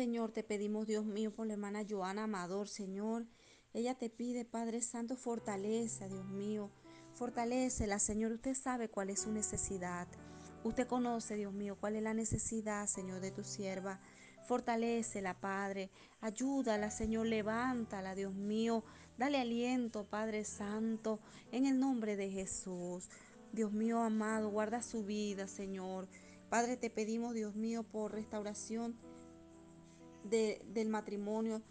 [0.00, 3.26] Señor, te pedimos, Dios mío, por la hermana Joana Amador, Señor.
[3.74, 6.70] Ella te pide, Padre Santo, fortaleza, Dios mío.
[7.12, 8.32] Fortalecela, Señor.
[8.32, 10.08] Usted sabe cuál es su necesidad.
[10.64, 14.00] Usted conoce, Dios mío, cuál es la necesidad, Señor, de tu sierva.
[14.48, 15.90] Fortalecela, Padre.
[16.22, 17.26] Ayúdala, Señor.
[17.26, 18.82] Levántala, Dios mío.
[19.18, 21.20] Dale aliento, Padre Santo,
[21.52, 23.10] en el nombre de Jesús.
[23.52, 26.08] Dios mío amado, guarda su vida, Señor.
[26.48, 28.96] Padre, te pedimos, Dios mío, por restauración
[30.30, 31.62] del matrimonio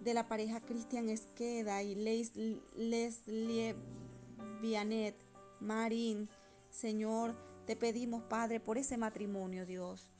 [0.00, 3.76] de la pareja Cristian Esqueda y Leslie
[4.60, 5.16] Vianet
[5.60, 6.28] Marín.
[6.70, 7.36] Señor,
[7.66, 10.10] te pedimos, Padre, por ese matrimonio, Dios.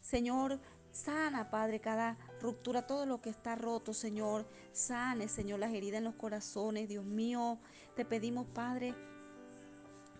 [0.00, 4.46] Señor, sana, Padre, cada ruptura, todo lo que está roto, Señor.
[4.72, 7.58] Sane, Señor, las heridas en los corazones, Dios mío.
[7.94, 8.94] Te pedimos, Padre,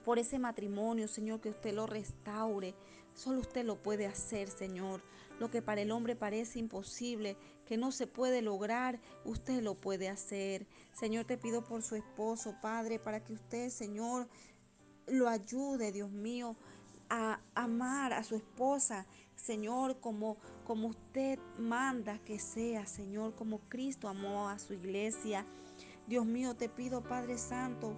[0.05, 2.75] por ese matrimonio, Señor, que usted lo restaure.
[3.19, 5.03] Solo usted lo puede hacer, Señor.
[5.41, 7.37] Lo que para el hombre parece imposible,
[7.67, 10.69] que no se puede lograr, usted lo puede hacer.
[10.93, 14.29] Señor, te pido por su esposo, Padre, para que usted, Señor,
[15.09, 16.55] lo ayude, Dios mío,
[17.11, 24.07] a amar a su esposa, Señor, como, como usted manda que sea, Señor, como Cristo
[24.07, 25.45] amó a su iglesia.
[26.07, 27.97] Dios mío, te pido, Padre Santo,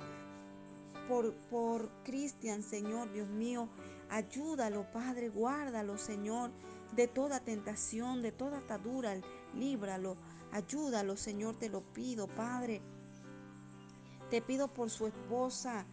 [1.09, 3.69] por, por Cristian, Señor, Dios mío,
[4.11, 6.51] ayúdalo, Padre, guárdalo, Señor,
[6.95, 9.15] de toda tentación, de toda atadura,
[9.55, 10.17] líbralo,
[10.53, 12.83] ayúdalo, Señor, te lo pido, Padre.
[14.31, 15.87] Te pido por su esposa,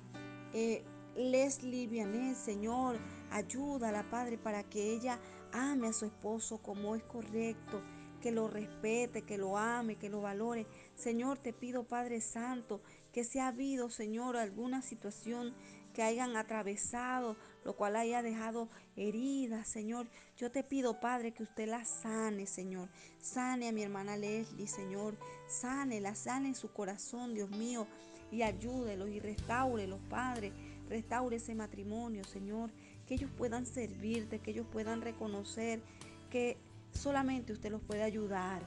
[0.53, 0.83] eh,
[1.15, 2.97] Leslie Vianet, Señor,
[3.31, 5.19] ayúdala, Padre, para que ella
[5.51, 7.81] ame a su esposo como es correcto,
[8.21, 10.67] que lo respete, que lo ame, que lo valore.
[10.95, 15.55] Señor, te pido, Padre Santo, que si ha habido, Señor, alguna situación
[15.93, 20.08] que hayan atravesado, lo cual haya dejado heridas, Señor.
[20.38, 22.89] Yo te pido, Padre, que usted la sane, Señor.
[23.22, 25.17] Sane a mi hermana Leslie, Señor.
[25.47, 27.88] Sane, la sane en su corazón, Dios mío.
[28.31, 30.51] Y ayúdelo y los Padre.
[30.90, 32.72] Restaure ese matrimonio, Señor.
[33.06, 35.81] Que ellos puedan servirte, que ellos puedan reconocer
[36.29, 36.57] que
[36.91, 38.62] solamente usted los puede ayudar.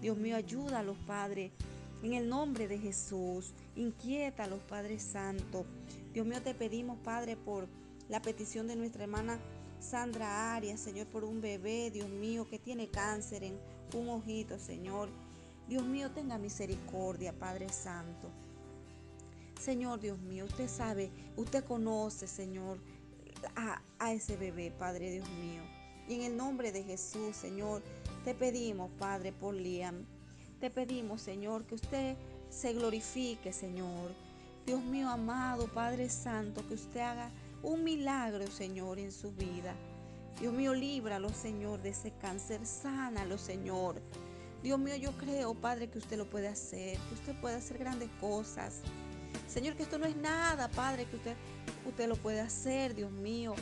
[0.00, 1.52] Dios mío, ayúdalos, Padre.
[2.02, 5.64] En el nombre de Jesús, inquieta a los Padres Santos.
[6.12, 7.66] Dios mío, te pedimos, Padre, por
[8.08, 9.38] la petición de nuestra hermana
[9.80, 13.58] Sandra Arias, Señor, por un bebé, Dios mío, que tiene cáncer en
[13.94, 15.08] un ojito, Señor.
[15.68, 18.30] Dios mío, tenga misericordia, Padre Santo.
[19.60, 22.78] Señor Dios mío, usted sabe, usted conoce, Señor,
[23.56, 25.62] a, a, ese bebé, Padre Dios mío.
[26.08, 27.82] Y en el nombre de Jesús, Señor,
[28.24, 30.06] te pedimos, Padre, por Liam.
[30.60, 32.16] Te pedimos, Señor, que usted
[32.50, 34.12] se glorifique, Señor.
[34.66, 37.30] Dios mío amado, Padre Santo, que usted haga
[37.64, 39.74] un milagro, Señor, en su vida.
[40.40, 42.66] Dios mío, líbralo, Señor, de ese cáncer.
[42.66, 44.00] Sánalo, Señor.
[44.62, 48.10] Dios mío, yo creo, Padre, que usted lo puede hacer, que usted puede hacer grandes
[48.20, 48.80] cosas.
[49.48, 51.36] Señor, que esto no es nada, Padre, que usted,
[51.86, 53.54] usted lo puede hacer, Dios mío.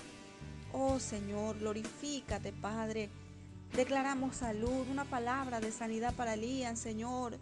[0.72, 3.10] Oh, Señor, glorifícate, Padre.
[3.74, 7.38] Declaramos salud, una palabra de sanidad para Elías, Señor.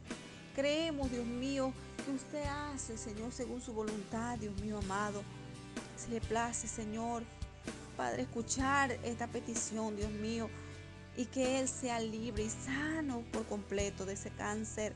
[0.55, 1.73] Creemos, Dios mío,
[2.05, 5.23] que usted hace, Señor, según su voluntad, Dios mío amado.
[6.01, 7.23] Si le place, Señor,
[7.97, 10.49] Padre, escuchar esta petición, Dios mío,
[11.17, 14.95] y que Él sea libre y sano por completo de ese cáncer.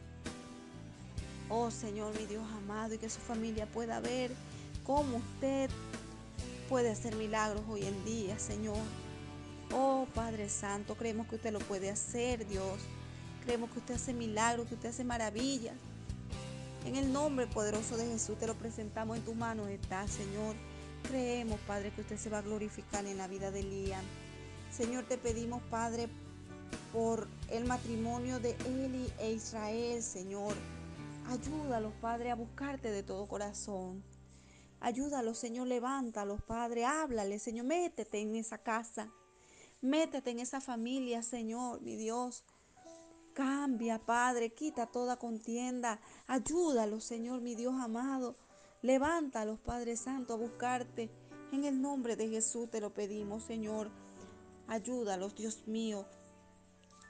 [1.51, 4.31] Oh Señor, mi Dios amado, y que su familia pueda ver
[4.85, 5.69] cómo usted
[6.71, 8.79] puede hacer milagros hoy en día, Señor.
[9.73, 12.81] Oh Padre Santo, creemos que usted lo puede hacer, Dios.
[13.45, 15.75] Creemos que usted hace milagros, que usted hace maravillas.
[16.87, 20.55] En el nombre poderoso de Jesús te lo presentamos en tus manos está, Señor.
[21.09, 24.05] Creemos, Padre, que usted se va a glorificar en la vida de Liam.
[24.73, 26.09] Señor, te pedimos, Padre,
[26.93, 30.55] por el matrimonio de Eli e Israel, Señor.
[31.29, 34.03] Ayúdalos, Padre, a buscarte de todo corazón.
[34.81, 36.85] Ayúdalos, Señor, levántalos, Padre.
[36.85, 39.11] Háblale, Señor, métete en esa casa.
[39.81, 42.45] Métete en esa familia, Señor, mi Dios.
[43.35, 46.01] Cambia, Padre, quita toda contienda.
[46.27, 48.37] Ayúdalos, Señor, mi Dios amado.
[48.85, 51.09] Levántalos, Padre Santo, a buscarte.
[51.53, 53.91] En el nombre de Jesús te lo pedimos, Señor.
[54.69, 56.05] Ayúdalos, Dios mío,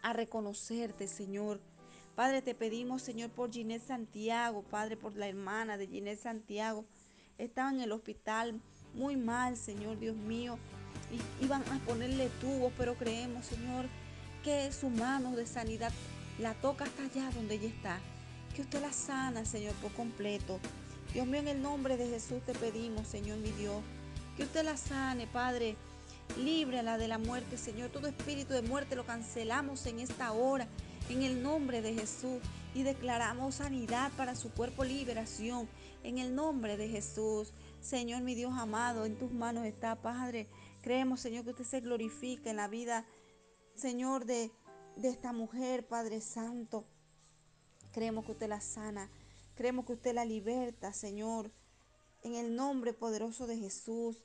[0.01, 1.61] a reconocerte, Señor.
[2.15, 6.85] Padre, te pedimos, Señor, por Ginés Santiago, Padre, por la hermana de Ginés Santiago.
[7.39, 8.61] Estaba en el hospital
[8.95, 10.59] muy mal, Señor, Dios mío.
[11.11, 13.87] Y iban a ponerle tubos, pero creemos, Señor,
[14.45, 15.91] que su mano de sanidad
[16.39, 17.99] la toca hasta allá donde ella está.
[18.55, 20.61] Que usted la sana, Señor, por completo.
[21.15, 23.81] Dios mío, en el nombre de Jesús te pedimos, Señor mi Dios,
[24.37, 25.77] que usted la sane, Padre.
[26.37, 27.91] líbrala de la muerte, Señor.
[27.91, 30.67] Todo espíritu de muerte lo cancelamos en esta hora,
[31.09, 32.43] en el nombre de Jesús.
[32.75, 35.69] Y declaramos sanidad para su cuerpo, liberación,
[36.03, 37.53] en el nombre de Jesús.
[37.81, 40.49] Señor, mi Dios amado, en tus manos está, Padre.
[40.83, 43.07] Creemos, Señor, que usted se glorifique en la vida,
[43.77, 44.51] Señor, de,
[44.97, 46.85] de esta mujer, Padre Santo.
[47.93, 49.09] Creemos que usted la sana.
[49.57, 51.51] Creemos que usted la liberta, Señor.
[52.23, 54.17] En el nombre poderoso de Jesús.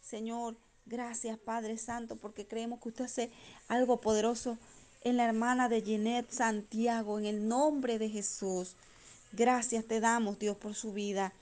[0.00, 3.30] Señor, gracias, Padre Santo, porque creemos que usted hace
[3.68, 4.58] algo poderoso
[5.02, 7.18] en la hermana de Jeanette Santiago.
[7.18, 8.76] En el nombre de Jesús.
[9.32, 11.32] Gracias te damos, Dios, por su vida.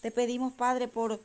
[0.00, 1.20] Te pedimos, Padre, por,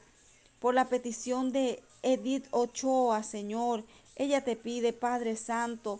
[0.59, 3.83] por la petición de Edith Ochoa, Señor.
[4.15, 5.99] Ella te pide, Padre Santo,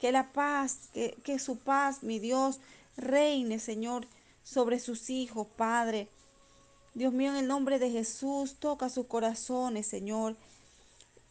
[0.00, 2.60] que la paz, que, que su paz, mi Dios,
[2.96, 4.06] reine, Señor,
[4.44, 6.08] sobre sus hijos, Padre.
[6.94, 10.36] Dios mío, en el nombre de Jesús, toca sus corazones, Señor.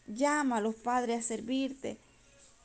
[0.06, 1.96] Llámalos, Padre, a servirte.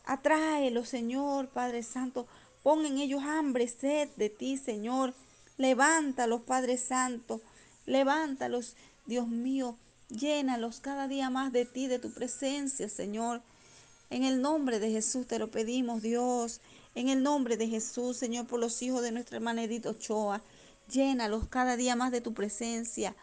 [0.04, 2.28] Atráelos, Señor, Padre Santo.
[2.64, 5.14] Pon en ellos hambre, sed de ti, Señor.
[5.58, 7.40] Levántalos, Padre Santo.
[7.86, 8.76] Levántalos,
[9.06, 9.78] Dios mío.
[10.10, 13.42] Llénalos cada día más de ti, de tu presencia, Señor.
[14.10, 16.60] En el nombre de Jesús te lo pedimos, Dios.
[16.96, 20.42] En el nombre de Jesús, Señor, por los hijos de nuestra hermana Edith Ochoa,
[20.90, 23.16] llénalos cada día más de tu presencia.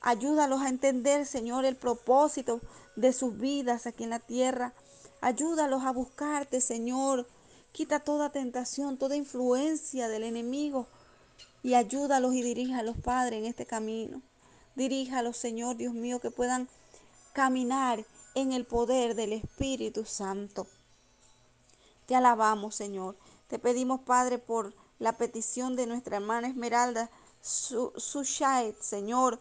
[0.00, 2.60] Ayúdalos a entender, Señor, el propósito
[2.96, 4.74] de sus vidas aquí en la tierra.
[5.20, 7.26] Ayúdalos a buscarte, Señor.
[7.72, 10.86] Quita toda tentación, toda influencia del enemigo
[11.64, 14.22] y ayúdalos y diríjalos, Padre, en este camino.
[14.76, 16.68] Diríjalos, Señor, Dios mío, que puedan
[17.32, 18.04] caminar
[18.34, 20.66] en el poder del Espíritu Santo.
[22.06, 23.16] Te alabamos, Señor.
[23.48, 27.10] Te pedimos, Padre, por la petición de nuestra hermana Esmeralda
[27.40, 29.40] Sushait, Señor.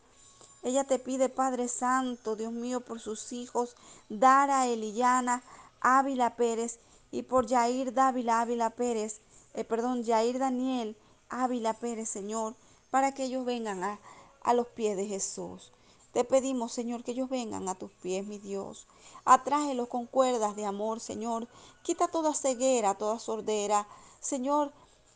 [0.61, 3.75] Ella te pide, Padre Santo, Dios mío, por sus hijos,
[4.09, 5.43] Dara Elillana
[5.81, 6.79] Ávila Pérez
[7.11, 9.19] y por Yair Dávila Ávila Pérez,
[9.53, 10.97] eh, perdón, Yair Daniel
[11.29, 12.55] Ávila Pérez, Señor,
[12.89, 13.99] para que ellos vengan a,
[14.41, 15.73] a los pies de Jesús.
[16.13, 18.85] Te pedimos, Señor, que ellos vengan a tus pies, mi Dios.
[19.25, 21.47] Atráelos con cuerdas de amor, Señor.
[21.81, 23.87] Quita toda ceguera, toda sordera.
[24.19, 24.71] Señor,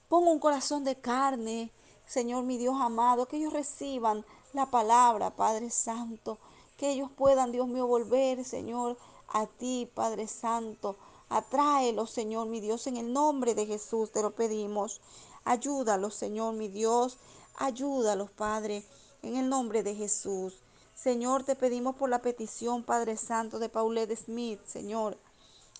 [0.09, 1.71] pon un corazón de carne,
[2.07, 6.39] Señor, mi Dios amado, que ellos reciban la palabra, Padre Santo.
[6.77, 8.97] Que ellos puedan, Dios mío, volver, Señor,
[9.27, 10.95] a ti, Padre Santo.
[11.29, 14.99] Atráelos, Señor, mi Dios, en el nombre de Jesús te lo pedimos.
[15.45, 17.19] Ayúdalos, Señor, mi Dios.
[17.55, 18.83] Ayúdalos, Padre,
[19.21, 20.63] en el nombre de Jesús.
[20.97, 25.15] Señor, te pedimos por la petición, Padre Santo, de Paulette Smith, Señor.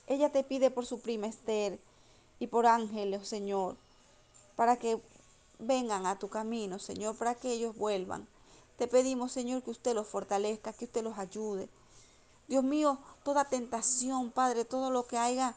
[0.06, 1.80] Ella te pide por su prima Esther
[2.38, 3.78] y por ángeles, Señor,
[4.56, 5.02] para que
[5.58, 8.28] vengan a tu camino, Señor, para que ellos vuelvan.
[8.78, 11.68] Te pedimos, Señor, que usted los fortalezca, que usted los ayude.
[12.48, 15.56] Dios mío, toda tentación, Padre, todo lo que haya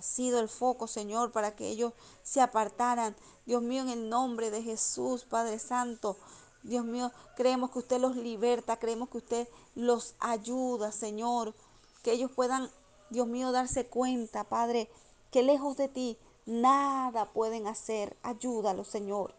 [0.00, 1.92] sido el foco, Señor, para que ellos
[2.22, 3.16] se apartaran.
[3.46, 6.16] Dios mío, en el nombre de Jesús, Padre Santo,
[6.64, 11.54] Dios mío, creemos que usted los liberta, creemos que usted los ayuda, Señor,
[12.02, 12.70] que ellos puedan,
[13.10, 14.90] Dios mío, darse cuenta, Padre,
[15.30, 18.16] que lejos de ti nada pueden hacer.
[18.22, 19.34] Ayúdalos, Señor.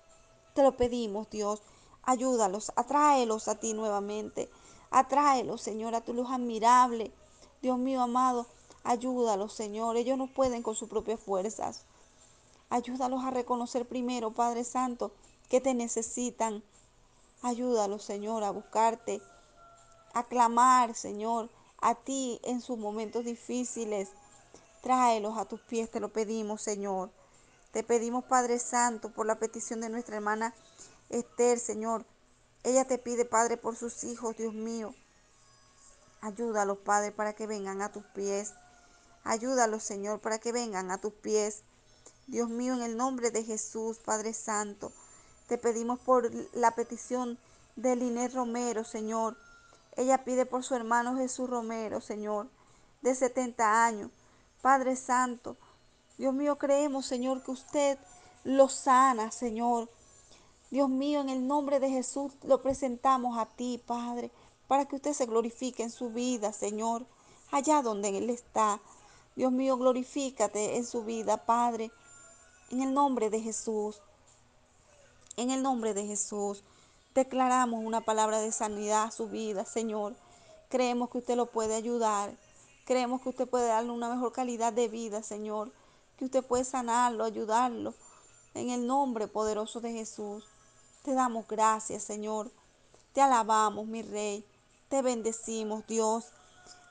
[0.54, 1.64] Te lo pedimos, Dios.
[2.04, 4.48] Ayúdalos, atráelos a ti nuevamente.
[4.92, 7.12] Atráelos, Señor, a tu luz admirable.
[7.64, 8.46] Dios mío amado,
[8.84, 9.98] ayúdalos, Señor.
[9.98, 11.86] Ellos no pueden con sus propias fuerzas.
[12.70, 15.12] Ayúdalos a reconocer primero, Padre Santo,
[15.50, 16.64] que te necesitan
[17.42, 19.22] Ayúdalos, Señor, a buscarte,
[20.14, 21.50] a clamar, Señor,
[21.80, 24.10] a ti en sus momentos difíciles.
[24.82, 27.12] Tráelos a tus pies, te lo pedimos, Señor.
[27.72, 30.56] Te pedimos, Padre Santo, por la petición de nuestra hermana
[31.10, 32.06] Esther, Señor.
[32.64, 34.96] Ella te pide, Padre, por sus hijos, Dios mío.
[36.22, 38.54] Ayúdalos, Padre, para que vengan a tus pies.
[39.24, 41.64] Ayúdalos, Señor, para que vengan a tus pies.
[42.28, 44.92] Dios mío, en el nombre de Jesús, Padre Santo.
[45.48, 47.38] Te pedimos por la petición
[47.76, 49.38] de Linet Romero, Señor.
[49.96, 52.48] Ella pide por su hermano Jesús Romero, Señor,
[53.02, 54.12] de 70 años.
[54.62, 55.56] Padre Santo,
[56.18, 58.00] Dios mío, creemos, Señor, que usted
[58.44, 59.90] lo sana, Señor.
[60.72, 64.32] Dios mío, en el nombre de Jesús lo presentamos a ti, Padre,
[64.68, 67.06] para que usted se glorifique en su vida, Señor,
[67.52, 68.80] allá donde Él está.
[69.36, 71.92] Dios mío, glorifícate en su vida, Padre,
[72.72, 74.02] en el nombre de Jesús.
[75.38, 76.64] En el nombre de Jesús,
[77.14, 80.16] declaramos una palabra de sanidad a su vida, Señor.
[80.70, 82.34] Creemos que usted lo puede ayudar.
[82.86, 85.74] Creemos que usted puede darle una mejor calidad de vida, Señor.
[86.18, 87.94] Que usted puede sanarlo, ayudarlo.
[88.54, 90.46] En el nombre poderoso de Jesús.
[91.04, 92.50] Te damos gracias, Señor.
[93.12, 94.46] Te alabamos, mi Rey.
[94.88, 96.26] Te bendecimos, Dios.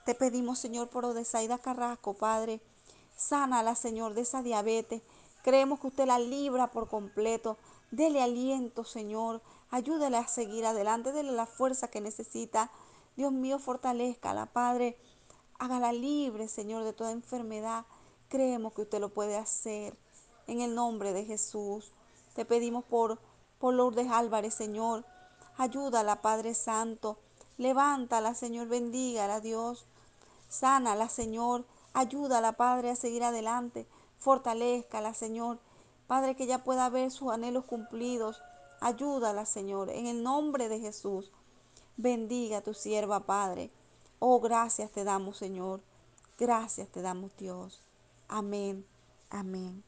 [0.04, 2.60] Te pedimos, Señor, por Odesaida Carrasco, Padre.
[3.16, 5.00] Sánala, Señor, de esa diabetes.
[5.42, 7.56] Creemos que usted la libra por completo.
[7.90, 9.42] Dele aliento, Señor.
[9.70, 11.12] Ayúdale a seguir adelante.
[11.12, 12.70] Dele la fuerza que necesita.
[13.16, 14.98] Dios mío, fortalezcala, Padre.
[15.58, 17.86] Hágala libre, Señor, de toda enfermedad.
[18.28, 19.96] Creemos que usted lo puede hacer.
[20.46, 21.92] En el nombre de Jesús.
[22.34, 23.18] Te pedimos por,
[23.58, 25.04] por Lourdes Álvarez, Señor.
[25.56, 27.18] Ayúdala, Padre Santo.
[27.56, 28.66] Levántala, Señor.
[28.66, 29.86] Bendígala, Dios.
[30.48, 31.64] Sánala, Señor.
[31.92, 33.86] Ayúdala, Padre, a seguir adelante.
[34.18, 35.60] Fortalezcala, Señor.
[36.06, 38.42] Padre, que ella pueda ver sus anhelos cumplidos.
[38.80, 41.32] Ayúdala, Señor, en el nombre de Jesús.
[41.96, 43.70] Bendiga a tu sierva, Padre.
[44.18, 45.80] Oh, gracias te damos, Señor.
[46.38, 47.82] Gracias te damos, Dios.
[48.28, 48.84] Amén.
[49.30, 49.84] Amén.